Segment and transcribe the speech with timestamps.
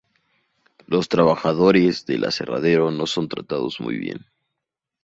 [0.87, 4.25] Los trabajadores del aserradero no son tratados muy bien.